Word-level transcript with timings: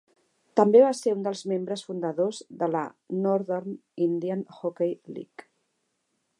També 0.59 0.79
va 0.83 0.93
ser 0.99 1.11
un 1.17 1.21
dels 1.27 1.43
membres 1.51 1.83
fundadors 1.89 2.39
de 2.63 2.71
la 2.77 2.83
Northern 3.27 3.77
Indian 4.09 4.43
Hockey 4.59 4.99
League. 5.19 5.51